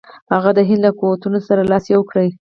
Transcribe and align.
هغه 0.33 0.49
د 0.57 0.59
هند 0.69 0.81
له 0.85 0.91
قوتونو 0.99 1.39
سره 1.47 1.61
لاس 1.71 1.85
یو 1.95 2.01
کړي. 2.09 2.27